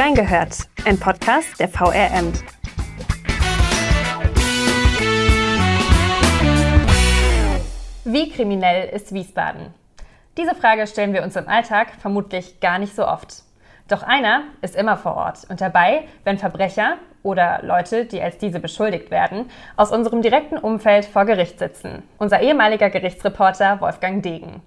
[0.00, 2.32] Reingehört, ein Podcast der VRM.
[8.04, 9.74] Wie kriminell ist Wiesbaden?
[10.36, 13.42] Diese Frage stellen wir uns im Alltag vermutlich gar nicht so oft.
[13.88, 18.60] Doch einer ist immer vor Ort und dabei, wenn Verbrecher oder Leute, die als diese
[18.60, 22.04] beschuldigt werden, aus unserem direkten Umfeld vor Gericht sitzen.
[22.18, 24.62] Unser ehemaliger Gerichtsreporter Wolfgang Degen.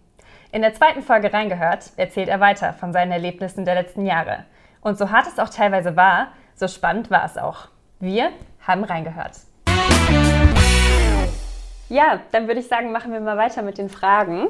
[0.52, 4.44] In der zweiten Folge reingehört, erzählt er weiter von seinen Erlebnissen der letzten Jahre.
[4.82, 7.68] Und so hart es auch teilweise war, so spannend war es auch.
[8.00, 8.32] Wir
[8.66, 9.34] haben reingehört.
[11.88, 14.48] Ja, dann würde ich sagen, machen wir mal weiter mit den Fragen.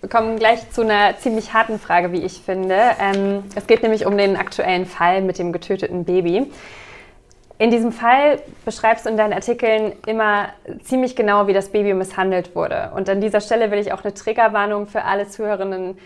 [0.00, 2.78] Wir kommen gleich zu einer ziemlich harten Frage, wie ich finde.
[2.98, 6.50] Ähm, es geht nämlich um den aktuellen Fall mit dem getöteten Baby.
[7.58, 10.48] In diesem Fall beschreibst du in deinen Artikeln immer
[10.82, 12.92] ziemlich genau, wie das Baby misshandelt wurde.
[12.94, 15.98] Und an dieser Stelle will ich auch eine Triggerwarnung für alle Zuhörerinnen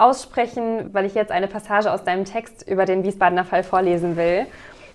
[0.00, 4.46] aussprechen, weil ich jetzt eine Passage aus deinem Text über den Wiesbadener Fall vorlesen will.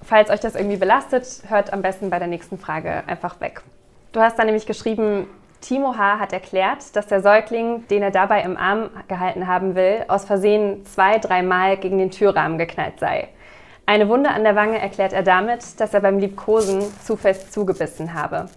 [0.04, 3.62] Falls euch das irgendwie belastet, hört am besten bei der nächsten Frage einfach weg.
[4.12, 5.28] Du hast da nämlich geschrieben,
[5.62, 6.20] Timo H.
[6.20, 10.86] hat erklärt, dass der Säugling, den er dabei im Arm gehalten haben will, aus Versehen
[10.86, 13.30] zwei, dreimal gegen den Türrahmen geknallt sei.
[13.88, 18.14] Eine Wunde an der Wange erklärt er damit, dass er beim Liebkosen zu fest zugebissen
[18.14, 18.48] habe.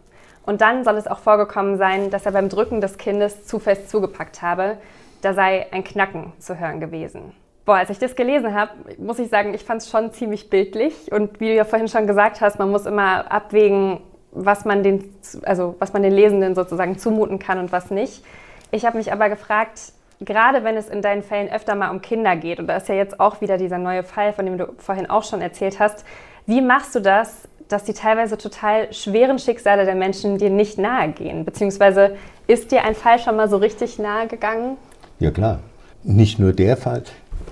[0.44, 3.90] Und dann soll es auch vorgekommen sein, dass er beim Drücken des Kindes zu fest
[3.90, 4.78] zugepackt habe.
[5.22, 7.32] Da sei ein Knacken zu hören gewesen.
[7.64, 11.12] Boah, als ich das gelesen habe, muss ich sagen, ich fand es schon ziemlich bildlich.
[11.12, 14.00] Und wie du ja vorhin schon gesagt hast, man muss immer abwägen,
[14.32, 18.24] was man den, also was man den Lesenden sozusagen zumuten kann und was nicht.
[18.70, 22.36] Ich habe mich aber gefragt, gerade wenn es in deinen Fällen öfter mal um Kinder
[22.36, 25.08] geht, und da ist ja jetzt auch wieder dieser neue Fall, von dem du vorhin
[25.08, 26.04] auch schon erzählt hast,
[26.46, 31.10] wie machst du das, dass die teilweise total schweren Schicksale der Menschen dir nicht nahe
[31.10, 31.44] gehen?
[31.44, 34.78] Beziehungsweise ist dir ein Fall schon mal so richtig nahe gegangen?
[35.20, 35.60] Ja klar,
[36.04, 37.02] nicht nur der Fall.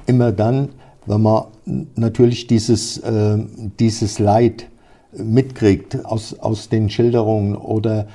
[0.06, 0.68] Immer dann,
[1.06, 1.44] wenn man
[1.96, 3.38] natürlich dieses, äh,
[3.78, 4.68] dieses Leid
[5.12, 8.06] mitkriegt aus, aus den Schilderungen oder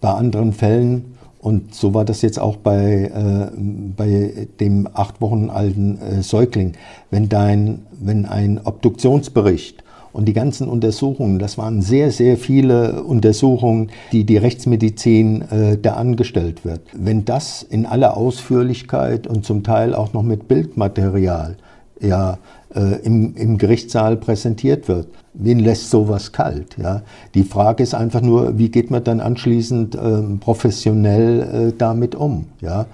[0.00, 1.16] bei anderen Fällen.
[1.40, 3.56] Und so war das jetzt auch bei, äh,
[3.96, 6.74] bei dem acht Wochen alten äh, Säugling.
[7.10, 13.90] Wenn, dein, wenn ein Obduktionsbericht und die ganzen Untersuchungen, das waren sehr, sehr viele Untersuchungen,
[14.12, 16.82] die die Rechtsmedizin äh, da angestellt wird.
[16.92, 21.56] Wenn das in aller Ausführlichkeit und zum Teil auch noch mit Bildmaterial
[22.00, 22.38] ja,
[22.74, 25.08] äh, im, im Gerichtssaal präsentiert wird.
[25.34, 26.76] Wen lässt sowas kalt?
[26.76, 27.02] Ja?
[27.34, 32.48] Die Frage ist einfach nur, wie geht man dann anschließend äh, professionell damit um?
[32.60, 32.86] Ja?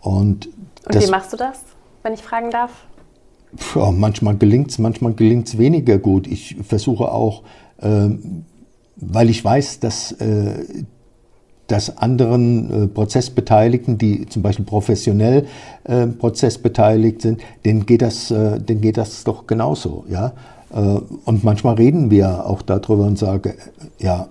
[0.00, 1.60] Und, Und das, wie machst du das,
[2.02, 2.70] wenn ich fragen darf?
[3.74, 6.26] Ja, manchmal gelingt es, manchmal gelingt es weniger gut.
[6.26, 7.42] Ich versuche auch,
[7.80, 8.08] äh,
[8.96, 10.84] weil ich weiß, dass äh,
[11.66, 15.46] dass anderen äh, Prozessbeteiligten, die zum Beispiel professionell
[15.84, 20.04] äh, prozessbeteiligt sind, denen geht das, äh, denen geht das doch genauso.
[20.10, 20.32] Ja?
[20.74, 20.78] Äh,
[21.24, 23.54] und manchmal reden wir auch darüber und sagen,
[23.98, 24.28] ja,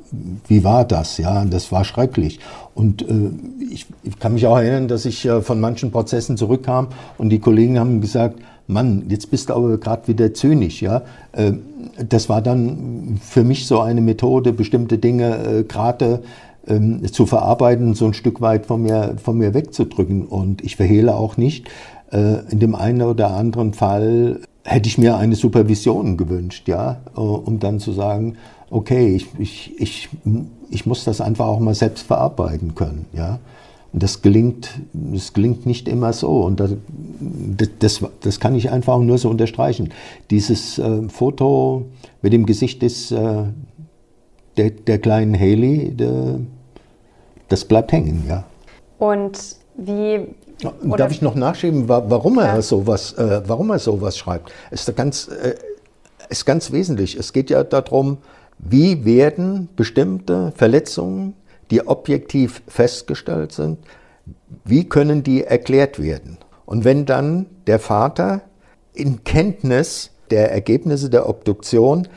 [0.48, 1.18] wie war das?
[1.18, 2.40] Ja, das war schrecklich.
[2.76, 3.32] Und äh,
[3.72, 7.40] ich, ich, kann mich auch erinnern, dass ich äh, von manchen Prozessen zurückkam und die
[7.40, 11.01] Kollegen haben gesagt, Mann, jetzt bist du aber gerade wieder zynisch, ja.
[12.09, 16.24] Das war dann für mich so eine Methode, bestimmte Dinge gerade
[16.68, 20.25] ähm, zu verarbeiten, so ein Stück weit von mir, von mir wegzudrücken.
[20.25, 21.68] Und ich verhehle auch nicht,
[22.12, 27.19] äh, in dem einen oder anderen Fall hätte ich mir eine Supervision gewünscht, ja, äh,
[27.19, 28.38] um dann zu sagen,
[28.69, 30.09] okay, ich, ich, ich,
[30.69, 33.40] ich muss das einfach auch mal selbst verarbeiten können, ja.
[33.94, 36.42] Und das gelingt, das gelingt nicht immer so.
[36.42, 36.72] Und das,
[37.80, 39.90] das, das kann ich einfach nur so unterstreichen.
[40.31, 41.86] Dieses äh, Foto
[42.22, 43.44] mit dem Gesicht des, äh,
[44.58, 46.40] der, der kleinen Haley, der,
[47.50, 48.46] das bleibt hängen, ja.
[48.98, 49.40] Und
[49.78, 50.28] wie
[50.98, 52.62] Darf ich noch nachschieben, warum er ja.
[52.62, 54.52] sowas, äh, warum er sowas schreibt?
[54.72, 55.56] Ist ganz, äh,
[56.30, 57.18] ist ganz wesentlich.
[57.18, 58.18] Es geht ja darum,
[58.60, 61.34] wie werden bestimmte Verletzungen,
[61.74, 63.80] die objektiv festgestellt sind,
[64.64, 66.38] wie können die erklärt werden?
[66.66, 68.42] Und wenn dann der Vater
[68.94, 72.08] in Kenntnis der Ergebnisse der Obduktion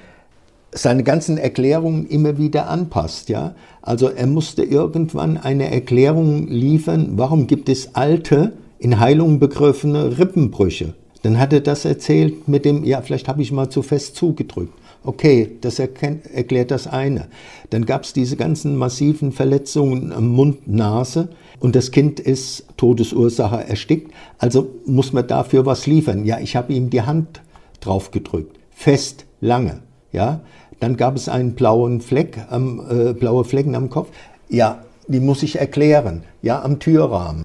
[0.73, 3.31] seine ganzen Erklärungen immer wieder anpasst.
[3.31, 3.55] Ja?
[3.81, 10.93] Also er musste irgendwann eine Erklärung liefern, warum gibt es alte, in Heilung begriffene Rippenbrüche.
[11.23, 14.75] Dann hat er das erzählt mit dem, ja, vielleicht habe ich mal zu fest zugedrückt.
[15.07, 17.29] Okay, das erkennt, erklärt das eine.
[17.71, 21.29] Dann gab es diese ganzen massiven Verletzungen am Mund, Nase
[21.61, 24.13] und das Kind ist Todesursache erstickt.
[24.39, 26.25] Also muss man dafür was liefern.
[26.25, 27.41] Ja, ich habe ihm die Hand
[27.79, 28.59] drauf gedrückt.
[28.71, 29.79] Fest, lange.
[30.11, 30.41] Ja,
[30.81, 34.09] dann gab es einen blauen Fleck, ähm, äh, blaue Flecken am Kopf.
[34.49, 36.25] Ja, die muss ich erklären.
[36.43, 37.45] Ja, am Türrahmen.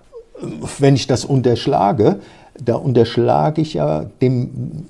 [0.79, 2.21] Wenn ich das unterschlage,
[2.59, 4.87] da unterschlage ich ja dem,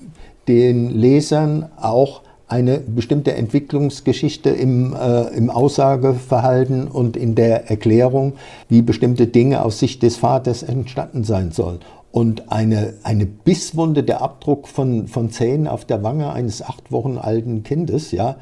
[0.47, 2.21] den Lesern auch
[2.51, 8.33] eine bestimmte Entwicklungsgeschichte im, äh, im Aussageverhalten und in der Erklärung,
[8.68, 11.80] wie bestimmte Dinge aus Sicht des Vaters entstanden sein sollen.
[12.12, 17.18] Und eine, eine Bisswunde, der Abdruck von, von Zähnen auf der Wange eines acht Wochen
[17.18, 18.36] alten Kindes, ja,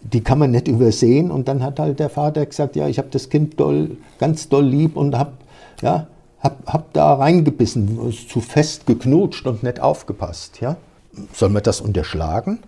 [0.00, 1.32] die kann man nicht übersehen.
[1.32, 4.64] Und dann hat halt der Vater gesagt, ja, ich habe das Kind doll, ganz doll
[4.64, 5.32] lieb und habe
[5.82, 6.06] ja,
[6.38, 7.98] hab, hab da reingebissen,
[8.28, 10.60] zu fest geknutscht und nicht aufgepasst.
[10.60, 10.76] Ja?
[11.32, 12.60] Soll man das unterschlagen?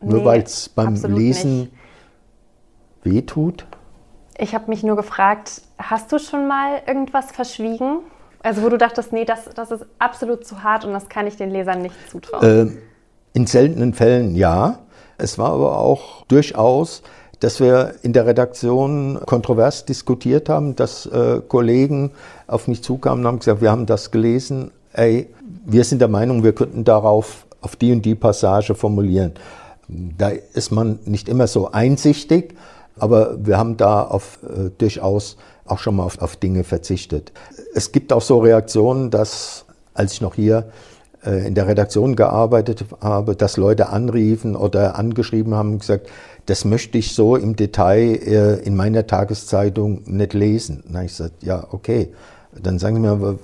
[0.00, 1.72] Nee, nur weil es beim Lesen nicht.
[3.02, 3.66] wehtut?
[4.38, 8.00] Ich habe mich nur gefragt, hast du schon mal irgendwas verschwiegen?
[8.42, 11.36] Also wo du dachtest, nee, das, das ist absolut zu hart und das kann ich
[11.36, 12.44] den Lesern nicht zutrauen.
[12.44, 12.72] Äh,
[13.32, 14.80] in seltenen Fällen ja.
[15.18, 17.02] Es war aber auch durchaus,
[17.40, 22.12] dass wir in der Redaktion kontrovers diskutiert haben, dass äh, Kollegen
[22.46, 25.28] auf mich zukamen und haben gesagt, wir haben das gelesen, ey,
[25.64, 29.32] wir sind der Meinung, wir könnten darauf auf die und die Passage formulieren.
[29.88, 32.54] Da ist man nicht immer so einsichtig,
[32.98, 37.32] aber wir haben da auf, äh, durchaus auch schon mal auf, auf Dinge verzichtet.
[37.74, 40.70] Es gibt auch so Reaktionen, dass, als ich noch hier
[41.24, 46.08] äh, in der Redaktion gearbeitet habe, dass Leute anriefen oder angeschrieben haben und gesagt,
[46.46, 50.84] das möchte ich so im Detail äh, in meiner Tageszeitung nicht lesen.
[50.88, 52.12] Na, ich sagte, ja, okay.
[52.52, 53.38] Dann sagen sie mir,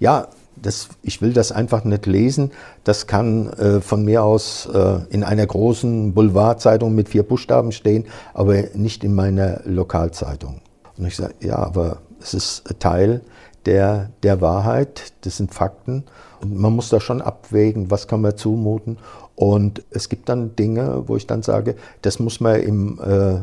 [0.00, 0.28] ja,
[0.62, 2.52] das, ich will das einfach nicht lesen.
[2.84, 8.06] Das kann äh, von mir aus äh, in einer großen Boulevardzeitung mit vier Buchstaben stehen,
[8.34, 10.60] aber nicht in meiner Lokalzeitung.
[10.96, 13.22] Und ich sage, ja, aber es ist Teil
[13.66, 16.04] der, der Wahrheit, das sind Fakten.
[16.40, 18.98] Und man muss da schon abwägen, was kann man zumuten.
[19.34, 23.38] Und es gibt dann Dinge, wo ich dann sage, das muss man im, äh,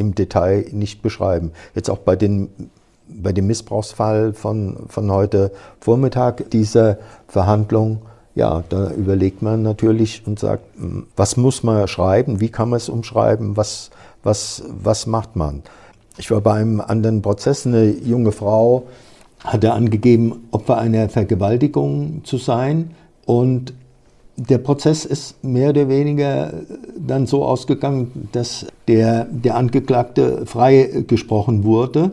[0.00, 1.52] im Detail nicht beschreiben.
[1.74, 2.70] Jetzt auch bei, den,
[3.22, 6.98] bei dem Missbrauchsfall von, von heute Vormittag, dieser
[7.28, 8.02] Verhandlung,
[8.34, 12.78] ja, da überlegt man natürlich und sagt, hm, was muss man schreiben, wie kann man
[12.78, 13.90] es umschreiben, was,
[14.22, 15.62] was, was macht man.
[16.18, 18.84] Ich war bei einem anderen Prozess, eine junge Frau,
[19.44, 22.90] hatte angegeben, Opfer einer Vergewaltigung zu sein.
[23.24, 23.72] Und
[24.36, 26.52] der Prozess ist mehr oder weniger
[26.96, 32.12] dann so ausgegangen, dass der, der Angeklagte freigesprochen wurde.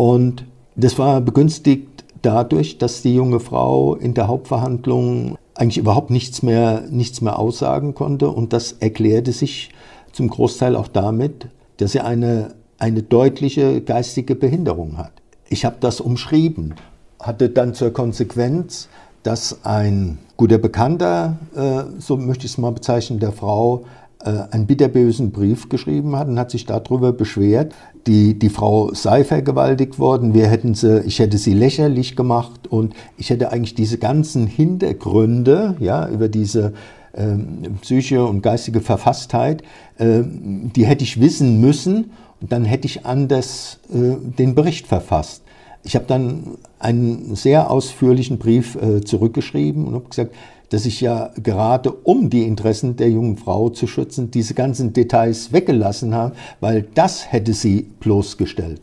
[0.00, 6.42] Und das war begünstigt dadurch, dass die junge Frau in der Hauptverhandlung eigentlich überhaupt nichts
[6.42, 8.30] mehr, nichts mehr aussagen konnte.
[8.30, 9.68] Und das erklärte sich
[10.12, 15.12] zum Großteil auch damit, dass sie eine, eine deutliche geistige Behinderung hat.
[15.50, 16.76] Ich habe das umschrieben,
[17.20, 18.88] hatte dann zur Konsequenz,
[19.22, 23.84] dass ein guter Bekannter, äh, so möchte ich es mal bezeichnen, der Frau
[24.22, 27.74] einen bitterbösen Brief geschrieben hat und hat sich darüber beschwert,
[28.06, 32.94] die, die Frau sei vergewaltigt worden, wir hätten sie, ich hätte sie lächerlich gemacht und
[33.16, 36.72] ich hätte eigentlich diese ganzen Hintergründe ja, über diese
[37.14, 39.62] ähm, psychische und geistige Verfasstheit,
[39.98, 45.42] äh, die hätte ich wissen müssen und dann hätte ich anders äh, den Bericht verfasst.
[45.82, 50.34] Ich habe dann einen sehr ausführlichen Brief äh, zurückgeschrieben und habe gesagt,
[50.70, 55.52] dass ich ja gerade um die Interessen der jungen Frau zu schützen, diese ganzen Details
[55.52, 58.80] weggelassen habe, weil das hätte sie bloßgestellt.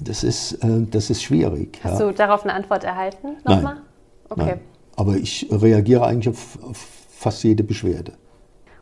[0.00, 1.80] Das ist, äh, das ist schwierig.
[1.82, 2.06] Hast ja.
[2.06, 3.36] du darauf eine Antwort erhalten?
[3.44, 3.74] Nochmal?
[3.74, 3.82] Nein.
[4.30, 4.44] Okay.
[4.46, 4.60] Nein.
[4.96, 6.76] Aber ich reagiere eigentlich auf, auf
[7.10, 8.12] fast jede Beschwerde.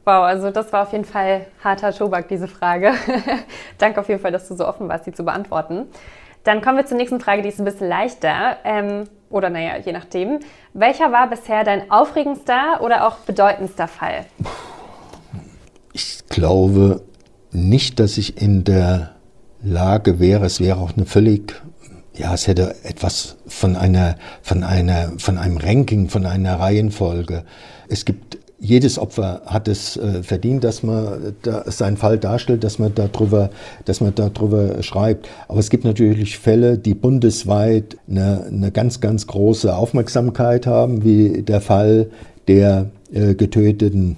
[0.05, 2.93] Wow, also das war auf jeden Fall harter Tobak, diese Frage.
[3.79, 5.87] Danke auf jeden Fall, dass du so offen warst, sie zu beantworten.
[6.47, 8.59] Dann kommen wir zur nächsten Frage, die ist ein bisschen leichter.
[8.63, 10.39] Ähm, oder naja, je nachdem.
[10.75, 14.27] Welcher war bisher dein aufregendster oder auch bedeutendster Fall?
[15.93, 17.03] Ich glaube
[17.51, 19.17] nicht, dass ich in der
[19.61, 21.61] Lage wäre, es wäre auch eine völlig,
[22.15, 27.45] ja, es hätte etwas von einer, von einer, von einem Ranking, von einer Reihenfolge.
[27.89, 28.36] Es gibt
[28.67, 33.51] jedes Opfer hat es äh, verdient, dass man da, seinen Fall darstellt, dass man darüber,
[33.85, 35.29] dass man darüber schreibt.
[35.49, 41.43] Aber es gibt natürlich Fälle, die bundesweit eine, eine ganz, ganz große Aufmerksamkeit haben, wie
[41.43, 42.11] der Fall
[42.49, 44.17] der äh, getöteten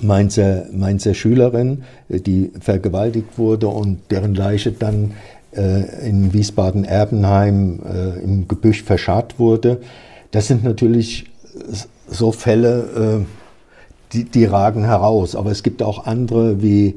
[0.00, 5.12] Mainzer, Mainzer Schülerin, äh, die vergewaltigt wurde und deren Leiche dann
[5.56, 9.80] äh, in Wiesbaden-Erbenheim äh, im Gebüsch verscharrt wurde.
[10.30, 11.26] Das sind natürlich
[12.08, 13.45] so Fälle, äh,
[14.12, 15.36] die, die ragen heraus.
[15.36, 16.96] Aber es gibt auch andere, wie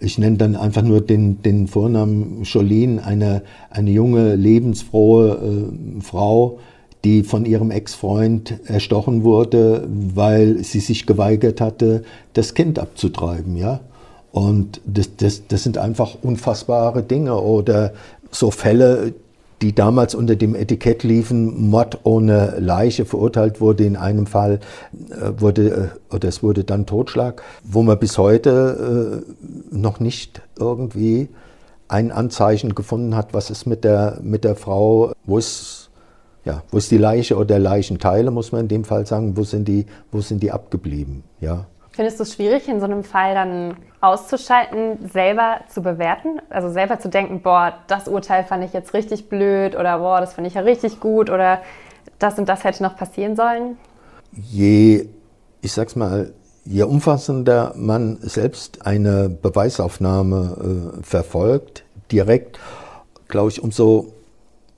[0.00, 6.58] ich nenne dann einfach nur den, den Vornamen Jolene, eine, eine junge, lebensfrohe äh, Frau,
[7.04, 13.56] die von ihrem Ex-Freund erstochen wurde, weil sie sich geweigert hatte, das Kind abzutreiben.
[13.56, 13.80] Ja?
[14.32, 17.92] Und das, das, das sind einfach unfassbare Dinge oder
[18.30, 19.14] so Fälle,
[19.64, 23.86] die damals unter dem Etikett liefen, Mord ohne Leiche verurteilt wurde.
[23.86, 24.60] In einem Fall
[25.08, 30.42] äh, wurde, äh, oder es wurde dann Totschlag, wo man bis heute äh, noch nicht
[30.58, 31.30] irgendwie
[31.88, 35.88] ein Anzeichen gefunden hat, was ist mit der, mit der Frau, wo ist,
[36.44, 39.66] ja, wo ist die Leiche oder Leichenteile, muss man in dem Fall sagen, wo sind
[39.66, 41.64] die, wo sind die abgeblieben, ja.
[41.94, 46.40] Findest du es schwierig, in so einem Fall dann auszuschalten, selber zu bewerten?
[46.50, 50.34] Also selber zu denken, boah, das Urteil fand ich jetzt richtig blöd oder boah, das
[50.34, 51.60] fand ich ja richtig gut oder
[52.18, 53.78] das und das hätte noch passieren sollen?
[54.32, 55.08] Je,
[55.60, 56.32] ich sag's mal,
[56.64, 62.58] je umfassender man selbst eine Beweisaufnahme äh, verfolgt, direkt,
[63.28, 64.08] glaube ich, umso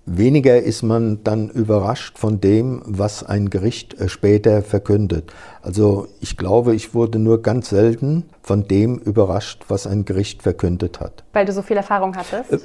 [0.08, 5.32] Weniger ist man dann überrascht von dem, was ein Gericht äh, später verkündet.
[5.62, 11.00] Also ich glaube, ich wurde nur ganz selten von dem überrascht, was ein Gericht verkündet
[11.00, 11.24] hat.
[11.32, 12.52] Weil du so viel Erfahrung hattest?
[12.52, 12.58] Äh,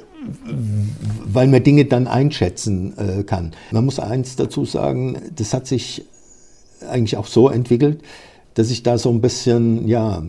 [1.24, 3.50] weil man Dinge dann einschätzen äh, kann.
[3.72, 6.04] Man muss eins dazu sagen, das hat sich
[6.88, 8.02] eigentlich auch so entwickelt,
[8.54, 10.22] dass ich da so ein bisschen, ja,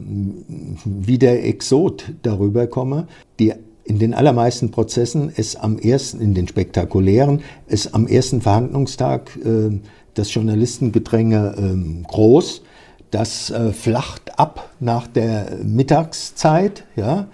[0.84, 3.08] wie der Exot darüber komme.
[3.39, 3.53] Die
[3.86, 9.80] in den allermeisten Prozessen ist am ersten, in den spektakulären, ist am ersten Verhandlungstag äh,
[10.13, 12.62] das Journalistengedränge äh, groß.
[13.12, 17.28] Das äh, flacht ab nach der Mittagszeit, ja.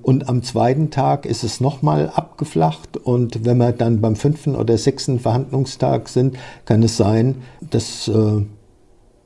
[0.00, 2.96] Und am zweiten Tag ist es nochmal abgeflacht.
[2.96, 8.42] Und wenn wir dann beim fünften oder sechsten Verhandlungstag sind, kann es sein, dass äh,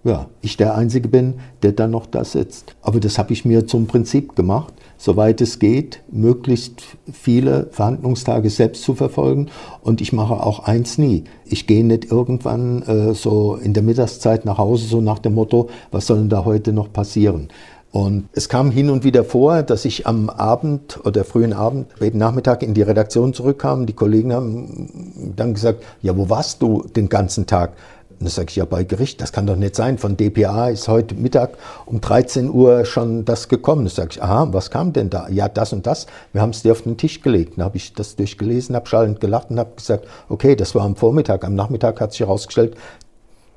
[0.05, 2.77] ja, ich der Einzige bin, der dann noch da sitzt.
[2.83, 8.83] Aber das habe ich mir zum Prinzip gemacht soweit es geht, möglichst viele Verhandlungstage selbst
[8.83, 9.49] zu verfolgen.
[9.83, 11.25] Und ich mache auch eins nie.
[11.45, 15.69] Ich gehe nicht irgendwann äh, so in der Mittagszeit nach Hause, so nach dem Motto,
[15.91, 17.49] was soll denn da heute noch passieren?
[17.93, 22.19] Und es kam hin und wieder vor, dass ich am Abend oder frühen Abend, späten
[22.19, 23.87] Nachmittag in die Redaktion zurückkam.
[23.87, 27.73] Die Kollegen haben dann gesagt, ja, wo warst du den ganzen Tag?
[28.19, 29.99] Und dann sage ich, ja, bei Gericht, das kann doch nicht sein.
[29.99, 31.51] Von DPA ist heute Mittag
[31.85, 33.85] um 13 Uhr schon das gekommen.
[33.85, 35.29] Dann sage ich, aha, was kam denn da?
[35.29, 36.07] Ja, das und das.
[36.33, 37.59] Wir haben es dir auf den Tisch gelegt.
[37.59, 40.97] Dann habe ich das durchgelesen, habe schallend gelacht und habe gesagt, okay, das war am
[40.97, 41.45] Vormittag.
[41.45, 42.75] Am Nachmittag hat sich herausgestellt,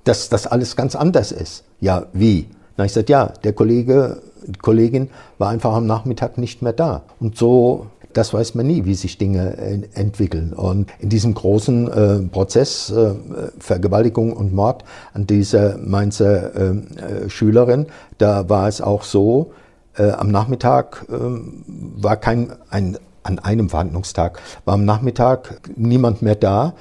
[0.04, 1.64] dass das alles ganz anders ist.
[1.80, 2.44] Ja, wie?
[2.76, 6.74] Dann habe ich gesagt, ja, der Kollege, die Kollegin war einfach am Nachmittag nicht mehr
[6.74, 7.04] da.
[7.22, 9.58] Und so das weiß man nie, wie sich Dinge
[9.94, 10.54] entwickeln.
[10.54, 13.14] Und in diesem großen äh, Prozess äh,
[13.60, 17.88] Vergewaltigung und Mord an dieser Mainzer äh, äh Schülerin,
[18.18, 19.52] da war es auch so,
[19.98, 26.36] äh, am Nachmittag ähm, war kein, ein, an einem Verhandlungstag, war am Nachmittag niemand mehr
[26.36, 26.74] da.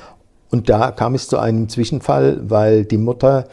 [0.50, 3.48] Und da kam es zu einem Zwischenfall, weil die Mutter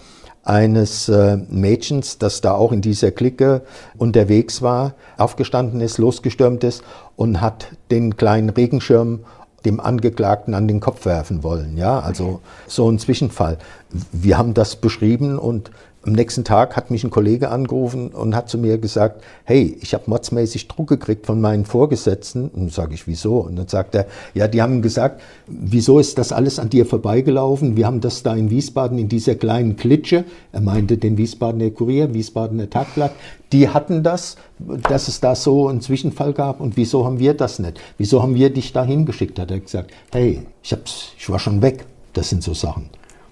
[0.46, 3.62] eines äh, Mädchens, das da auch in dieser Clique
[3.98, 6.84] unterwegs war, aufgestanden ist, losgestürmt ist
[7.16, 9.22] und hat den kleinen Regenschirm
[9.66, 11.76] dem Angeklagten an den Kopf werfen wollen.
[11.76, 13.58] Ja, also so ein Zwischenfall.
[14.12, 15.72] Wir haben das beschrieben und
[16.06, 19.94] am nächsten Tag hat mich ein Kollege angerufen und hat zu mir gesagt, hey, ich
[19.94, 22.50] habe modsmäßig Druck gekriegt von meinen Vorgesetzten.
[22.50, 23.40] Und sage ich, wieso?
[23.40, 27.76] Und dann sagt er, ja, die haben gesagt, wieso ist das alles an dir vorbeigelaufen?
[27.76, 32.14] Wir haben das da in Wiesbaden in dieser kleinen Klitsche, er meinte den Wiesbadener Kurier,
[32.14, 33.12] Wiesbadener Tagblatt,
[33.52, 37.60] die hatten das, dass es da so einen Zwischenfall gab und wieso haben wir das
[37.60, 37.80] nicht?
[37.98, 39.40] Wieso haben wir dich da hingeschickt?
[39.40, 41.86] Hat er gesagt, hey, ich, hab's, ich war schon weg.
[42.14, 42.90] Das sind so Sachen.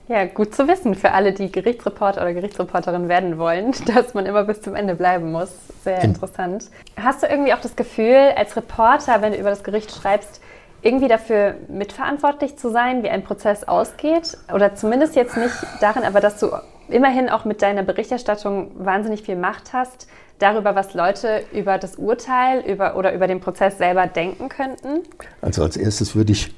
[0.07, 4.43] Ja, gut zu wissen für alle, die Gerichtsreporter oder Gerichtsreporterin werden wollen, dass man immer
[4.43, 5.51] bis zum Ende bleiben muss.
[5.83, 6.65] Sehr interessant.
[7.01, 10.41] Hast du irgendwie auch das Gefühl, als Reporter, wenn du über das Gericht schreibst,
[10.81, 14.37] irgendwie dafür mitverantwortlich zu sein, wie ein Prozess ausgeht?
[14.53, 16.49] Oder zumindest jetzt nicht darin, aber dass du
[16.89, 20.07] immerhin auch mit deiner Berichterstattung wahnsinnig viel Macht hast,
[20.43, 24.99] darüber, was Leute über das Urteil über, oder über den Prozess selber denken könnten?
[25.41, 26.53] Also als erstes würde ich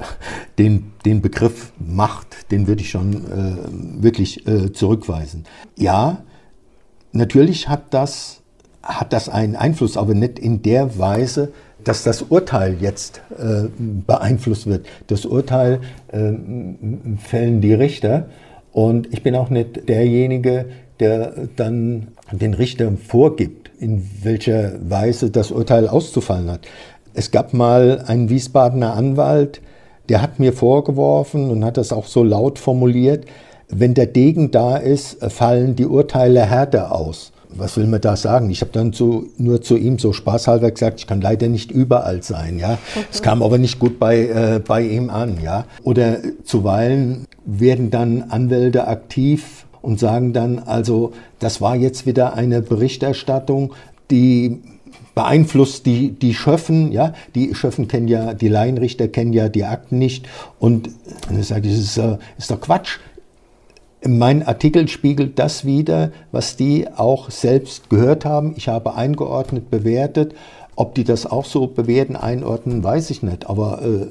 [0.57, 5.45] den, den Begriff Macht, den würde ich schon äh, wirklich äh, zurückweisen.
[5.75, 6.23] Ja,
[7.11, 8.41] natürlich hat das,
[8.81, 14.65] hat das einen Einfluss, aber nicht in der Weise, dass das Urteil jetzt äh, beeinflusst
[14.65, 14.87] wird.
[15.07, 16.33] Das Urteil äh,
[17.19, 18.29] fällen die Richter
[18.71, 20.65] und ich bin auch nicht derjenige,
[20.99, 26.61] der dann den Richter vorgibt, in welcher Weise das Urteil auszufallen hat.
[27.13, 29.61] Es gab mal einen Wiesbadener Anwalt,
[30.09, 33.25] der hat mir vorgeworfen und hat das auch so laut formuliert,
[33.69, 37.31] wenn der Degen da ist, fallen die Urteile härter aus.
[37.49, 38.49] Was will man da sagen?
[38.49, 42.21] Ich habe dann zu, nur zu ihm so spaßhalber gesagt, ich kann leider nicht überall
[42.21, 42.59] sein.
[42.59, 42.77] Ja,
[43.11, 45.37] es kam aber nicht gut bei, äh, bei ihm an.
[45.41, 52.33] Ja, oder zuweilen werden dann Anwälte aktiv und sagen dann, also das war jetzt wieder
[52.33, 53.73] eine Berichterstattung,
[54.11, 54.61] die
[55.15, 59.97] beeinflusst die, die Schöffen, ja, die Schöffen kennen ja, die Laienrichter kennen ja die Akten
[59.97, 60.27] nicht
[60.59, 60.89] und
[61.27, 62.99] dann sage ich, das ist, ist doch Quatsch.
[64.05, 68.53] Mein Artikel spiegelt das wider, was die auch selbst gehört haben.
[68.55, 70.35] Ich habe eingeordnet, bewertet.
[70.75, 73.49] Ob die das auch so bewerten, einordnen, weiß ich nicht.
[73.49, 74.07] Aber äh,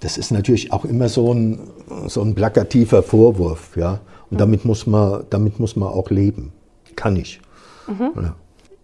[0.00, 1.58] das ist natürlich auch immer so ein,
[2.06, 3.76] so ein plakativer Vorwurf.
[3.76, 4.00] Ja?
[4.32, 6.52] Und damit, muss man, damit muss man auch leben.
[6.96, 7.38] Kann ich.
[7.86, 8.12] Mhm.
[8.16, 8.34] Ja.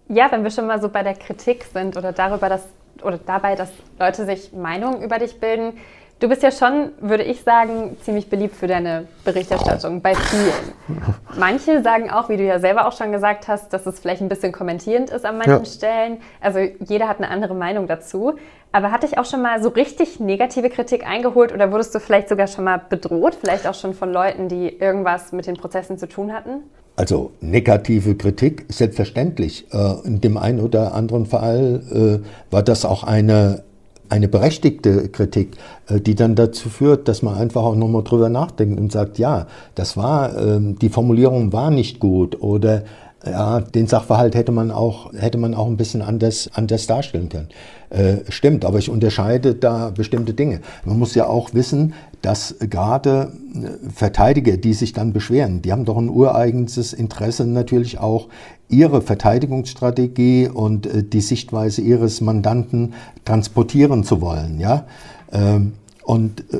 [0.08, 2.66] ja, wenn wir schon mal so bei der Kritik sind oder darüber, dass,
[3.02, 5.72] oder dabei, dass Leute sich Meinungen über dich bilden,
[6.20, 11.00] Du bist ja schon, würde ich sagen, ziemlich beliebt für deine Berichterstattung bei vielen.
[11.38, 14.28] Manche sagen auch, wie du ja selber auch schon gesagt hast, dass es vielleicht ein
[14.28, 15.64] bisschen kommentierend ist an manchen ja.
[15.64, 16.16] Stellen.
[16.40, 18.34] Also jeder hat eine andere Meinung dazu.
[18.72, 22.28] Aber hat dich auch schon mal so richtig negative Kritik eingeholt oder wurdest du vielleicht
[22.28, 26.08] sogar schon mal bedroht, vielleicht auch schon von Leuten, die irgendwas mit den Prozessen zu
[26.08, 26.64] tun hatten?
[26.96, 29.72] Also negative Kritik, selbstverständlich.
[29.72, 33.62] Äh, in dem einen oder anderen Fall äh, war das auch eine
[34.08, 35.56] eine berechtigte Kritik,
[35.88, 39.46] äh, die dann dazu führt, dass man einfach auch nochmal drüber nachdenkt und sagt, ja,
[39.74, 42.84] das war, ähm, die Formulierung war nicht gut oder
[43.26, 47.48] ja, den Sachverhalt hätte man auch, hätte man auch ein bisschen anders, anders darstellen können.
[47.90, 50.60] Äh, stimmt, aber ich unterscheide da bestimmte Dinge.
[50.84, 55.84] Man muss ja auch wissen, dass gerade äh, Verteidiger, die sich dann beschweren, die haben
[55.84, 58.28] doch ein ureigenes Interesse natürlich auch
[58.68, 62.94] ihre Verteidigungsstrategie und äh, die Sichtweise ihres Mandanten
[63.24, 64.60] transportieren zu wollen.
[64.60, 64.86] Ja?
[65.32, 65.72] Ähm,
[66.04, 66.58] und äh,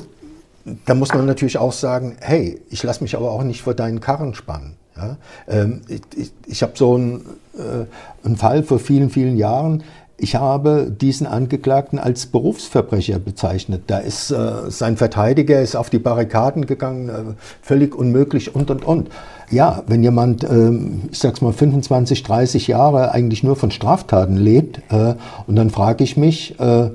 [0.85, 4.00] da muss man natürlich auch sagen, hey, ich lasse mich aber auch nicht vor deinen
[4.00, 4.75] Karren spannen.
[4.97, 5.17] Ja?
[5.47, 7.21] Ähm, ich ich, ich habe so einen,
[7.55, 9.83] äh, einen Fall vor vielen, vielen Jahren,
[10.21, 13.85] ich habe diesen Angeklagten als Berufsverbrecher bezeichnet.
[13.87, 18.85] Da ist äh, sein Verteidiger ist auf die Barrikaden gegangen, äh, völlig unmöglich und und
[18.85, 19.11] und.
[19.50, 20.71] Ja, wenn jemand, äh,
[21.11, 25.14] ich sag's mal 25, 30 Jahre eigentlich nur von Straftaten lebt, äh,
[25.47, 26.90] und dann frage ich mich, äh,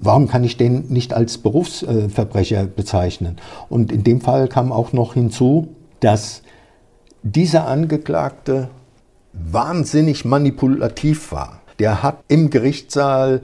[0.00, 3.36] warum kann ich den nicht als Berufsverbrecher bezeichnen?
[3.68, 5.68] Und in dem Fall kam auch noch hinzu,
[6.00, 6.42] dass
[7.22, 8.68] dieser Angeklagte
[9.32, 13.42] wahnsinnig manipulativ war der hat im Gerichtssaal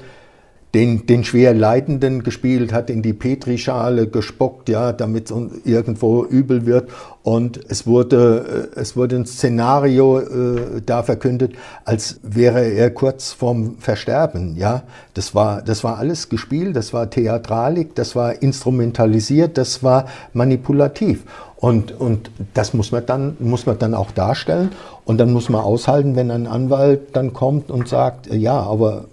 [0.75, 6.67] den, den schwer Leidenden gespielt, hat in die Petrischale gespuckt, ja, damit es irgendwo übel
[6.67, 6.91] wird.
[7.23, 11.55] Und es wurde, äh, es wurde ein Szenario äh, da verkündet,
[11.85, 14.57] als wäre er kurz vorm Versterben.
[14.57, 14.83] Ja,
[15.15, 21.25] das war, das war alles gespielt, das war Theatralik, das war instrumentalisiert, das war manipulativ.
[21.57, 24.71] Und, und das muss man, dann, muss man dann auch darstellen.
[25.05, 29.07] Und dann muss man aushalten, wenn ein Anwalt dann kommt und sagt, ja, aber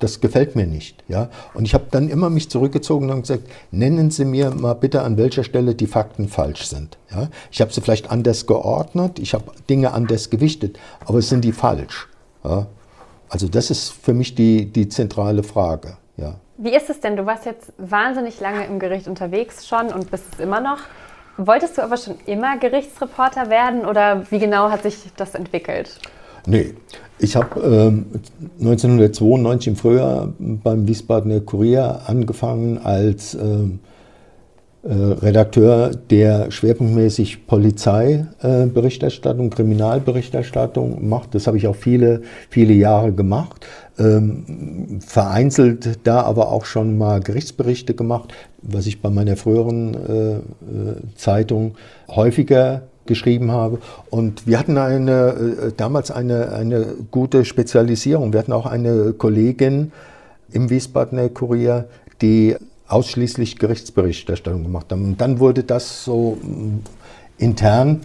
[0.00, 1.04] das gefällt mir nicht.
[1.08, 1.28] Ja?
[1.54, 5.16] Und ich habe dann immer mich zurückgezogen und gesagt, nennen Sie mir mal bitte, an
[5.16, 6.98] welcher Stelle die Fakten falsch sind.
[7.10, 7.28] Ja?
[7.52, 12.08] Ich habe sie vielleicht anders geordnet, ich habe Dinge anders gewichtet, aber sind die falsch?
[12.42, 12.66] Ja?
[13.28, 15.96] Also das ist für mich die, die zentrale Frage.
[16.16, 16.34] Ja.
[16.56, 17.16] Wie ist es denn?
[17.16, 20.78] Du warst jetzt wahnsinnig lange im Gericht unterwegs schon und bist es immer noch.
[21.36, 25.98] Wolltest du aber schon immer Gerichtsreporter werden oder wie genau hat sich das entwickelt?
[26.46, 26.74] Nee,
[27.18, 28.06] ich habe ähm,
[28.60, 33.80] 1992 im Frühjahr beim Wiesbadener Kurier angefangen als ähm,
[34.82, 41.34] äh, Redakteur, der schwerpunktmäßig Polizeiberichterstattung, äh, Kriminalberichterstattung macht.
[41.34, 43.66] Das habe ich auch viele, viele Jahre gemacht.
[43.98, 50.36] Ähm, vereinzelt da aber auch schon mal Gerichtsberichte gemacht, was ich bei meiner früheren äh,
[50.36, 50.40] äh
[51.14, 51.74] Zeitung
[52.08, 53.78] häufiger geschrieben habe.
[54.08, 58.32] Und wir hatten eine, äh, damals eine, eine gute Spezialisierung.
[58.32, 59.92] Wir hatten auch eine Kollegin
[60.52, 61.88] im Wiesbadener Kurier,
[62.22, 64.98] die ausschließlich Gerichtsberichterstattung gemacht hat.
[64.98, 66.78] Und dann wurde das so mm,
[67.38, 68.00] intern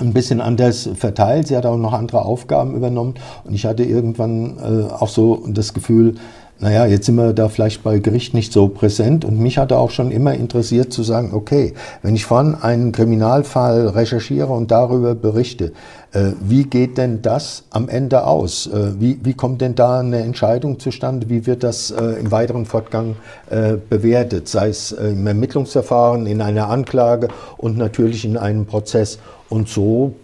[0.00, 1.46] ein bisschen anders verteilt.
[1.46, 3.14] Sie hat auch noch andere Aufgaben übernommen.
[3.44, 6.16] Und ich hatte irgendwann äh, auch so das Gefühl,
[6.62, 9.24] naja, jetzt sind wir da vielleicht bei Gericht nicht so präsent.
[9.24, 13.88] Und mich hatte auch schon immer interessiert zu sagen, okay, wenn ich von einem Kriminalfall
[13.88, 15.72] recherchiere und darüber berichte,
[16.12, 18.68] äh, wie geht denn das am Ende aus?
[18.68, 21.28] Äh, wie, wie kommt denn da eine Entscheidung zustande?
[21.28, 23.16] Wie wird das äh, im weiteren Fortgang
[23.50, 24.46] äh, bewertet?
[24.46, 29.18] Sei es äh, im Ermittlungsverfahren, in einer Anklage und natürlich in einem Prozess.
[29.48, 30.14] Und so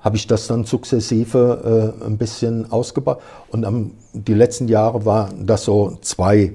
[0.00, 3.20] habe ich das dann sukzessive äh, ein bisschen ausgebaut.
[3.50, 6.54] Und am, die letzten Jahre waren das so zwei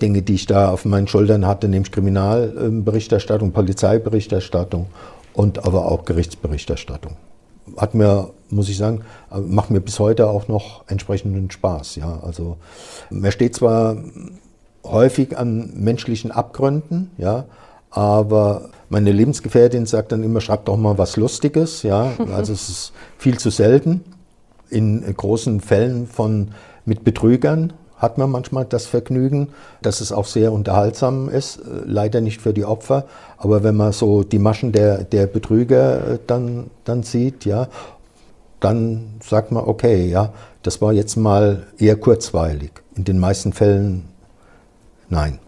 [0.00, 4.86] Dinge, die ich da auf meinen Schultern hatte, nämlich Kriminalberichterstattung, Polizeiberichterstattung
[5.34, 7.16] und aber auch Gerichtsberichterstattung.
[7.76, 11.96] Hat mir, muss ich sagen, macht mir bis heute auch noch entsprechenden Spaß.
[11.96, 12.56] Ja, also
[13.10, 13.96] man steht zwar
[14.84, 17.44] häufig an menschlichen Abgründen, ja,
[17.90, 21.82] aber meine Lebensgefährtin sagt dann immer, schreib doch mal was Lustiges.
[21.82, 24.04] Ja, also es ist viel zu selten.
[24.68, 26.48] in großen Fällen von,
[26.84, 29.48] mit Betrügern hat man manchmal das Vergnügen,
[29.82, 33.04] dass es auch sehr unterhaltsam ist, äh, leider nicht für die Opfer,
[33.36, 37.68] aber wenn man so die Maschen der, der Betrüger äh, dann, dann sieht, ja,
[38.58, 42.72] dann sagt man, okay, ja, das war jetzt mal eher kurzweilig.
[42.96, 44.04] In den meisten Fällen
[45.08, 45.38] nein.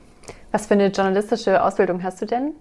[0.50, 2.52] Was für eine journalistische Ausbildung hast du denn?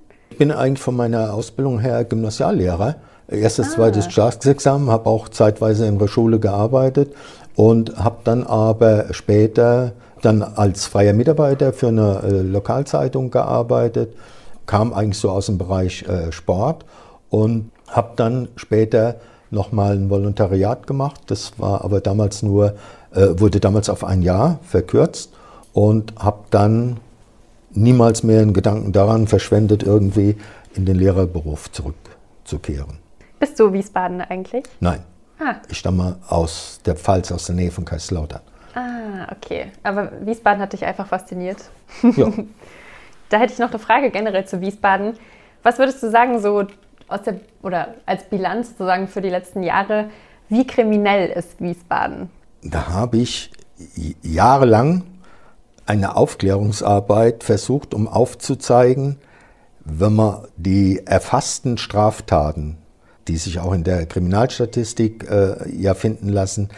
[0.42, 2.96] Ich bin eigentlich von meiner Ausbildung her Gymnasiallehrer.
[3.28, 3.76] Erstes, ah.
[3.76, 7.14] zweites Staatsexamen, habe auch zeitweise in der Schule gearbeitet
[7.56, 9.92] und habe dann aber später
[10.24, 14.16] dann als freier Mitarbeiter für eine äh, Lokalzeitung gearbeitet,
[14.66, 16.86] kam eigentlich so aus dem Bereich äh, Sport
[17.30, 19.18] und habe dann später
[19.52, 21.22] nochmal ein Volontariat gemacht.
[21.28, 22.74] Das war aber damals nur,
[23.14, 25.34] äh, wurde damals auf ein Jahr verkürzt
[25.72, 26.98] und habe dann
[27.74, 30.38] niemals mehr einen Gedanken daran verschwendet, irgendwie
[30.76, 33.00] in den Lehrerberuf zurückzukehren.
[33.40, 34.64] Bist du Wiesbaden eigentlich?
[34.80, 35.04] Nein.
[35.40, 35.56] Ah.
[35.70, 38.42] Ich stamme aus der Pfalz, aus der Nähe von Kaiserslautern.
[38.76, 39.72] Ah, okay.
[39.84, 41.58] Aber Wiesbaden hat dich einfach fasziniert.
[42.16, 42.32] Ja.
[43.30, 45.18] da hätte ich noch eine Frage generell zu Wiesbaden.
[45.64, 46.66] Was würdest du sagen, so
[47.08, 50.10] aus der, oder als Bilanz sozusagen für die letzten Jahre,
[50.50, 52.30] wie kriminell ist Wiesbaden?
[52.64, 53.52] Da habe ich
[54.22, 55.04] jahrelang
[55.86, 59.18] eine Aufklärungsarbeit versucht, um aufzuzeigen,
[59.84, 62.78] wenn man die erfassten Straftaten
[63.28, 66.70] die sich auch in der Kriminalstatistik äh, ja finden lassen.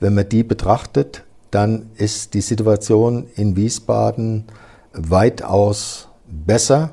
[0.00, 4.44] Wenn man die betrachtet, dann ist die Situation in Wiesbaden
[4.92, 6.90] weitaus besser,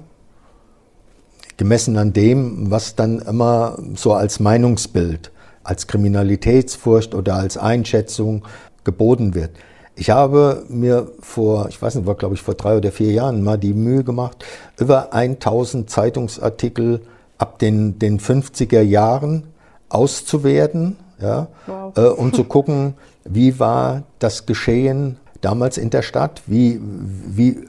[1.58, 5.32] gemessen an dem, was dann immer so als Meinungsbild,
[5.64, 8.46] als Kriminalitätsfurcht oder als Einschätzung
[8.84, 9.52] geboten wird.
[9.96, 13.44] Ich habe mir vor, ich weiß nicht, war glaube ich vor drei oder vier Jahren
[13.44, 14.44] mal die Mühe gemacht,
[14.78, 17.02] über 1000 Zeitungsartikel
[17.38, 19.44] ab den, den 50er Jahren
[19.90, 21.98] auszuwerten, ja, wow.
[21.98, 27.60] äh, um zu gucken, wie war das Geschehen damals in der Stadt, wie, wie,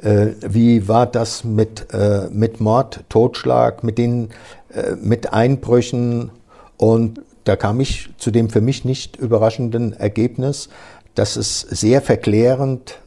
[0.00, 4.30] äh, wie war das mit, äh, mit Mord, Totschlag, mit, den,
[4.72, 6.30] äh, mit Einbrüchen
[6.76, 10.70] und da kam ich zu dem für mich nicht überraschenden Ergebnis,
[11.14, 12.98] dass es sehr verklärend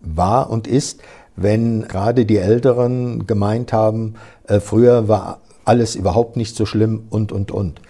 [0.00, 1.00] war und ist,
[1.36, 4.14] wenn gerade die Älteren gemeint haben,
[4.46, 7.80] äh, früher war alles überhaupt nicht so schlimm und, und, und.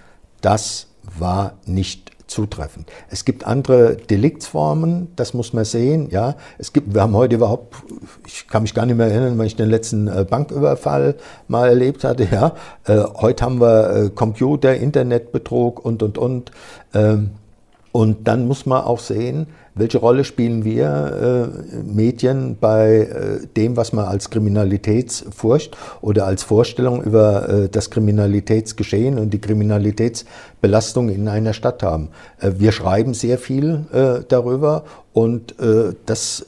[0.40, 0.87] Das
[1.18, 2.90] war nicht zutreffend.
[3.10, 6.08] Es gibt andere Deliktsformen, das muss man sehen.
[6.10, 7.74] Ja, es gibt, wir haben heute überhaupt,
[8.26, 11.16] ich kann mich gar nicht mehr erinnern, weil ich den letzten äh, Banküberfall
[11.48, 12.26] mal erlebt hatte.
[12.30, 12.54] Ja,
[12.87, 16.50] äh, heute haben wir Computer, Internetbetrug und und und.
[16.94, 17.32] Ähm,
[17.96, 23.76] und dann muss man auch sehen, welche Rolle spielen wir äh, Medien bei äh, dem,
[23.76, 29.40] was man als Kriminalitätsfurcht oder als Vorstellung über äh, das Kriminalitätsgeschehen und die
[30.64, 32.09] Kriminalitätsbelastung in einer Stadt haben?
[32.40, 36.46] Äh, wir schreiben sehr viel äh, darüber und äh, das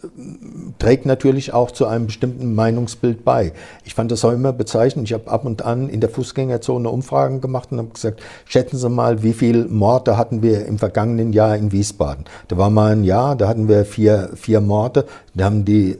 [0.78, 3.52] trägt natürlich auch zu einem bestimmten Meinungsbild bei.
[3.84, 5.06] Ich fand das auch immer bezeichnend.
[5.06, 8.88] Ich habe ab und an in der Fußgängerzone Umfragen gemacht und habe gesagt, schätzen Sie
[8.88, 12.24] mal, wie viele Morde hatten wir im vergangenen Jahr in Wiesbaden?
[12.48, 15.04] Da war mal ein Jahr, da hatten wir vier, vier Morde.
[15.34, 15.98] Da haben die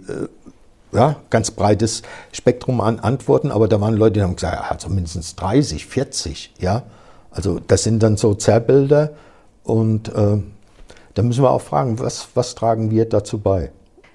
[0.93, 2.03] ja, ganz breites
[2.33, 6.55] Spektrum an Antworten, aber da waren Leute, die haben gesagt, ja, also mindestens 30, 40,
[6.59, 6.85] ja.
[7.31, 9.11] Also das sind dann so Zerrbilder
[9.65, 10.39] und äh,
[11.15, 13.71] da müssen wir auch fragen, was, was tragen wir dazu bei?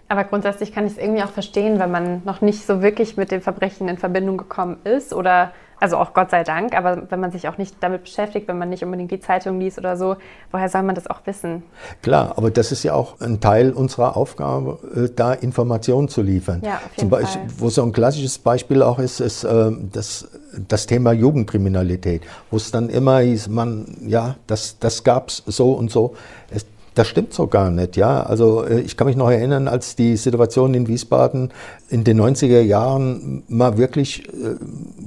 [0.07, 3.31] Aber grundsätzlich kann ich es irgendwie auch verstehen, wenn man noch nicht so wirklich mit
[3.31, 7.31] dem Verbrechen in Verbindung gekommen ist oder, also auch Gott sei Dank, aber wenn man
[7.31, 10.15] sich auch nicht damit beschäftigt, wenn man nicht unbedingt die Zeitung liest oder so,
[10.51, 11.63] woher soll man das auch wissen?
[12.03, 16.61] Klar, aber das ist ja auch ein Teil unserer Aufgabe, äh, da Informationen zu liefern.
[16.63, 17.51] Ja, auf jeden Zum Beispiel, Fall.
[17.57, 20.29] Wo so ein klassisches Beispiel auch ist, ist äh, das,
[20.67, 25.71] das Thema Jugendkriminalität, wo es dann immer hieß, man, ja, das, das gab es so
[25.73, 26.13] und so.
[26.51, 28.21] Es, das stimmt so gar nicht, ja.
[28.23, 31.53] Also äh, ich kann mich noch erinnern, als die Situation in Wiesbaden
[31.89, 34.57] in den 90er Jahren mal wirklich äh,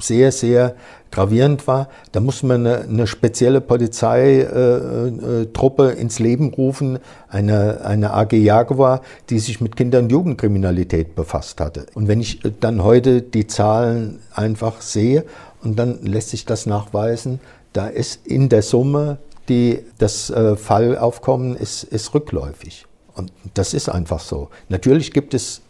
[0.00, 0.76] sehr, sehr
[1.10, 1.90] gravierend war.
[2.12, 9.02] Da musste man eine, eine spezielle Polizeitruppe äh, ins Leben rufen, eine, eine AG Jaguar,
[9.28, 11.84] die sich mit Kinder- und Jugendkriminalität befasst hatte.
[11.94, 15.26] Und wenn ich dann heute die Zahlen einfach sehe
[15.62, 17.40] und dann lässt sich das nachweisen,
[17.74, 19.18] da ist in der Summe
[19.48, 22.86] die, das äh, Fallaufkommen ist, ist rückläufig.
[23.14, 24.48] Und das ist einfach so.
[24.68, 25.62] Natürlich gibt es,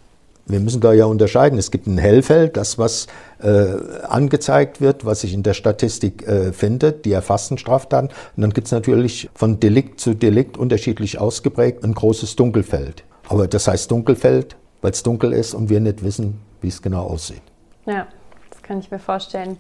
[0.47, 3.07] wir müssen da ja unterscheiden, es gibt ein Hellfeld, das, was
[3.43, 3.75] äh,
[4.09, 8.09] angezeigt wird, was sich in der Statistik äh, findet, die erfassten Straftaten.
[8.09, 13.05] Und dann gibt es natürlich von Delikt zu Delikt unterschiedlich ausgeprägt ein großes Dunkelfeld.
[13.29, 17.05] Aber das heißt Dunkelfeld, weil es dunkel ist und wir nicht wissen, wie es genau
[17.05, 17.43] aussieht.
[17.87, 18.07] Ja,
[18.51, 19.57] das kann ich mir vorstellen.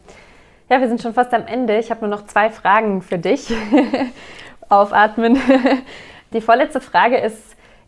[0.70, 1.78] Ja, wir sind schon fast am Ende.
[1.78, 3.52] Ich habe nur noch zwei Fragen für dich.
[4.68, 5.38] Aufatmen.
[6.32, 7.38] Die vorletzte Frage ist,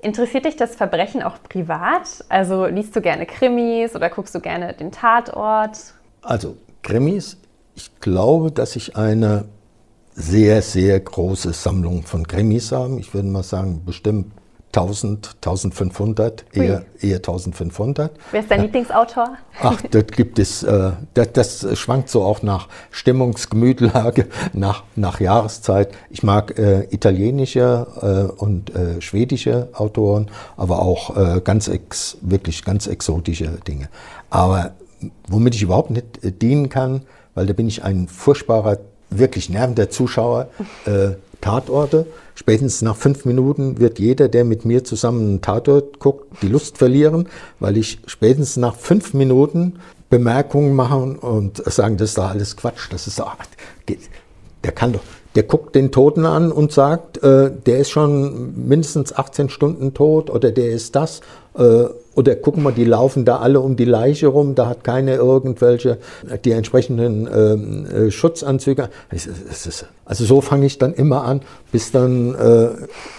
[0.00, 2.24] interessiert dich das Verbrechen auch privat?
[2.28, 5.78] Also liest du gerne Krimis oder guckst du gerne den Tatort?
[6.22, 7.38] Also Krimis,
[7.74, 9.46] ich glaube, dass ich eine
[10.14, 13.00] sehr, sehr große Sammlung von Krimis habe.
[13.00, 14.32] Ich würde mal sagen, bestimmt
[14.76, 18.12] 1000, 1500, eher, eher 1500.
[18.30, 19.36] Wer ist dein Lieblingsautor?
[19.60, 25.94] Ach, das gibt es, äh, das, das, schwankt so auch nach Stimmungsgemütlage, nach, nach Jahreszeit.
[26.10, 27.86] Ich mag äh, italienische
[28.36, 33.88] äh, und äh, schwedische Autoren, aber auch äh, ganz ex, wirklich ganz exotische Dinge.
[34.28, 34.72] Aber
[35.28, 37.02] womit ich überhaupt nicht äh, dienen kann,
[37.34, 38.78] weil da bin ich ein furchtbarer,
[39.10, 40.48] wirklich nervender Zuschauer,
[41.40, 42.06] Tatorte.
[42.34, 46.76] Spätestens nach fünf Minuten wird jeder, der mit mir zusammen einen Tatort guckt, die Lust
[46.78, 47.28] verlieren,
[47.60, 49.74] weil ich spätestens nach fünf Minuten
[50.10, 52.88] Bemerkungen machen und sagen, das ist doch alles Quatsch.
[52.90, 53.36] Das ist doch,
[54.64, 55.00] der kann doch,
[55.34, 60.30] der guckt den Toten an und sagt, äh, der ist schon mindestens 18 Stunden tot
[60.30, 61.20] oder der ist das.
[61.56, 61.84] Äh,
[62.16, 65.98] oder gucken wir, die laufen da alle um die Leiche rum, da hat keine irgendwelche,
[66.44, 68.88] die entsprechenden ähm, äh, Schutzanzüge.
[70.04, 72.68] Also so fange ich dann immer an, bis dann, äh,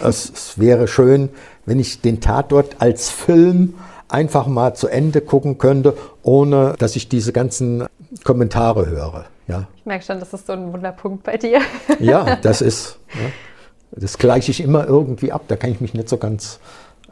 [0.04, 1.30] es, es wäre schön,
[1.66, 3.76] wenn ich den Tatort als Film
[4.10, 7.86] einfach mal zu Ende gucken könnte, ohne dass ich diese ganzen
[8.24, 9.26] Kommentare höre.
[9.48, 9.68] Ja.
[9.76, 11.62] Ich merke schon, das ist so ein Wunderpunkt bei dir.
[12.00, 13.30] Ja, das ist, ja,
[13.92, 15.44] das gleiche ich immer irgendwie ab.
[15.48, 16.60] Da kann ich mich nicht so ganz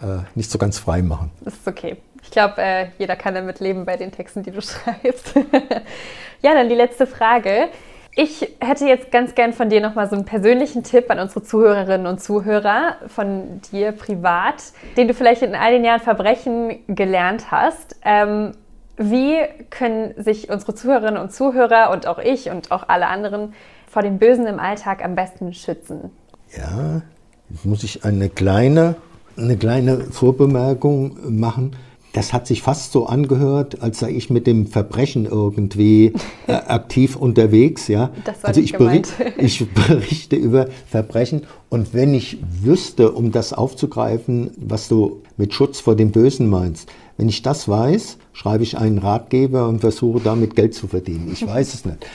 [0.02, 1.32] äh, nicht so ganz frei machen.
[1.42, 1.98] Das ist okay.
[2.24, 5.36] Ich glaube, äh, jeder kann damit leben bei den Texten, die du schreibst.
[6.42, 7.70] ja, dann die letzte Frage.
[8.18, 12.08] Ich hätte jetzt ganz gern von dir nochmal so einen persönlichen Tipp an unsere Zuhörerinnen
[12.08, 14.64] und Zuhörer, von dir privat,
[14.96, 17.98] den du vielleicht in all den Jahren Verbrechen gelernt hast.
[18.04, 18.54] Ähm,
[18.96, 19.38] wie
[19.70, 23.54] können sich unsere Zuhörerinnen und Zuhörer und auch ich und auch alle anderen
[23.86, 26.12] vor dem Bösen im Alltag am besten schützen?
[26.58, 27.02] Ja,
[27.50, 28.96] jetzt muss ich eine kleine
[29.38, 31.76] eine kleine Vorbemerkung machen.
[32.14, 36.14] Das hat sich fast so angehört, als sei ich mit dem Verbrechen irgendwie
[36.48, 37.90] äh, aktiv unterwegs.
[37.90, 38.12] Ja?
[38.42, 44.88] also ich, bericht, ich berichte über Verbrechen und wenn ich wüsste, um das aufzugreifen, was
[44.88, 49.68] du mit Schutz vor dem Bösen meinst, wenn ich das weiß, schreibe ich einen Ratgeber
[49.68, 51.30] und versuche damit Geld zu verdienen.
[51.34, 52.06] Ich weiß es nicht.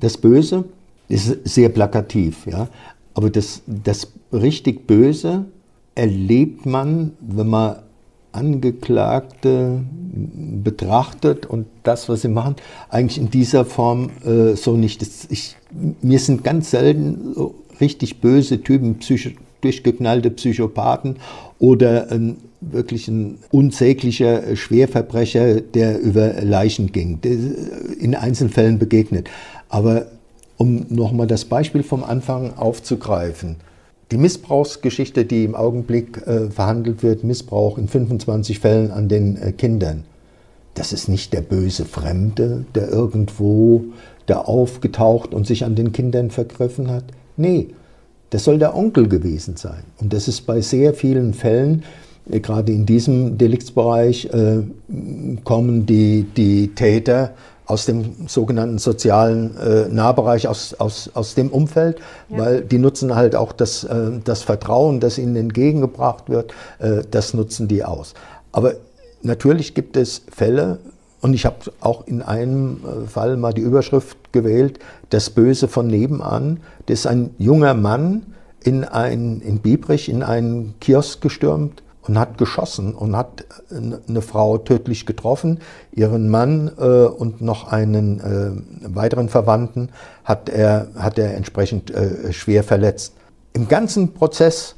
[0.00, 0.64] Das Böse
[1.08, 2.68] ist sehr plakativ, ja.
[3.14, 5.44] Aber das, das richtig Böse
[5.94, 7.76] erlebt man, wenn man
[8.32, 9.80] Angeklagte
[10.64, 12.56] betrachtet und das, was sie machen,
[12.88, 15.02] eigentlich in dieser Form äh, so nicht.
[15.30, 15.56] Ich,
[16.02, 19.30] mir sind ganz selten so richtig böse Typen, psycho,
[19.60, 21.16] durchgeknallte Psychopathen
[21.58, 27.20] oder ein, wirklich ein unsäglicher Schwerverbrecher, der über Leichen ging,
[27.98, 29.28] in Einzelfällen begegnet.
[29.68, 30.06] Aber
[30.56, 33.56] um nochmal das Beispiel vom Anfang aufzugreifen,
[34.10, 39.52] die Missbrauchsgeschichte, die im Augenblick äh, verhandelt wird, Missbrauch in 25 Fällen an den äh,
[39.52, 40.04] Kindern,
[40.74, 43.84] das ist nicht der böse Fremde, der irgendwo
[44.26, 47.04] da aufgetaucht und sich an den Kindern vergriffen hat.
[47.36, 47.68] Nee,
[48.30, 49.84] das soll der Onkel gewesen sein.
[50.00, 51.84] Und das ist bei sehr vielen Fällen,
[52.30, 54.62] äh, gerade in diesem Deliktsbereich, äh,
[55.44, 57.34] kommen die, die Täter
[57.66, 61.98] aus dem sogenannten sozialen äh, Nahbereich, aus, aus, aus dem Umfeld,
[62.28, 62.38] ja.
[62.38, 67.32] weil die nutzen halt auch das, äh, das Vertrauen, das ihnen entgegengebracht wird, äh, das
[67.34, 68.14] nutzen die aus.
[68.52, 68.74] Aber
[69.22, 70.78] natürlich gibt es Fälle,
[71.22, 75.86] und ich habe auch in einem äh, Fall mal die Überschrift gewählt, das Böse von
[75.86, 76.60] nebenan.
[76.84, 82.38] Das ist ein junger Mann in, ein, in Biebrich in einen Kiosk gestürmt und hat
[82.38, 85.60] geschossen und hat eine Frau tödlich getroffen.
[85.92, 89.90] Ihren Mann äh, und noch einen äh, weiteren Verwandten
[90.24, 93.14] hat er, hat er entsprechend äh, schwer verletzt.
[93.52, 94.76] Im ganzen Prozess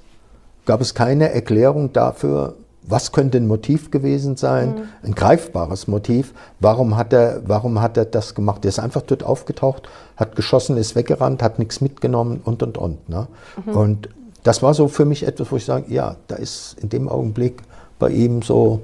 [0.67, 2.57] gab es keine Erklärung dafür,
[2.89, 4.83] was könnte ein Motiv gewesen sein, mhm.
[5.03, 6.33] ein greifbares Motiv.
[6.61, 8.65] Warum hat, er, warum hat er das gemacht?
[8.65, 13.09] Er ist einfach dort aufgetaucht, hat geschossen, ist weggerannt, hat nichts mitgenommen und und und.
[13.09, 13.27] Ne?
[13.65, 13.77] Mhm.
[13.77, 14.09] Und
[14.46, 17.62] das war so für mich etwas, wo ich sage, ja, da ist in dem Augenblick
[17.98, 18.80] bei ihm so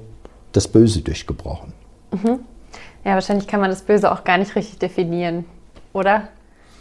[0.51, 1.71] das Böse durchgebrochen.
[2.11, 2.39] Mhm.
[3.05, 5.45] Ja, wahrscheinlich kann man das Böse auch gar nicht richtig definieren,
[5.93, 6.27] oder?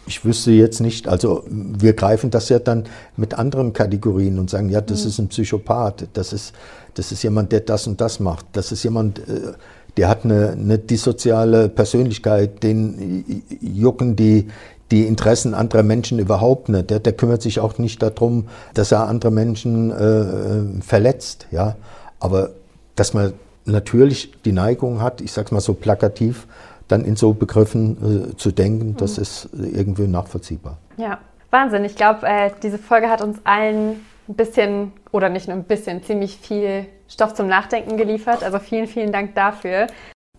[0.07, 2.85] Ich wüsste jetzt nicht, also wir greifen das ja dann
[3.17, 5.09] mit anderen Kategorien und sagen, ja, das mhm.
[5.09, 6.53] ist ein Psychopath, das ist,
[6.95, 9.53] das ist jemand, der das und das macht, das ist jemand, äh,
[9.97, 14.49] der hat eine, eine dissoziale Persönlichkeit, den jucken die,
[14.93, 16.91] die Interessen anderer Menschen überhaupt nicht.
[16.91, 21.49] Der, der kümmert sich auch nicht darum, dass er andere Menschen äh, verletzt.
[21.51, 21.75] Ja?
[22.21, 22.51] Aber
[22.95, 23.33] dass man
[23.65, 26.47] natürlich die Neigung hat, ich sage es mal so plakativ,
[26.89, 28.97] dann in so Begriffen äh, zu denken, mhm.
[28.99, 30.77] das ist irgendwie nachvollziehbar.
[30.99, 31.19] Ja,
[31.51, 31.85] Wahnsinn.
[31.85, 36.03] Ich glaube, äh, diese Folge hat uns allen ein bisschen oder nicht nur ein bisschen,
[36.03, 38.45] ziemlich viel Stoff zum Nachdenken geliefert.
[38.45, 39.87] Also vielen, vielen Dank dafür.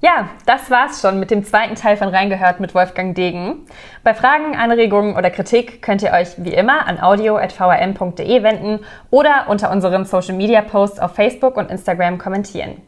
[0.03, 3.65] Ja, das war's schon mit dem zweiten Teil von Reingehört mit Wolfgang Degen.
[4.03, 9.71] Bei Fragen, Anregungen oder Kritik könnt ihr euch wie immer an audio.vrm.de wenden oder unter
[9.71, 12.81] unseren Social Media Posts auf Facebook und Instagram kommentieren.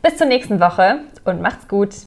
[0.00, 2.06] Bis zur nächsten Woche und macht's gut!